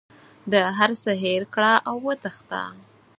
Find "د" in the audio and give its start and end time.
0.51-0.53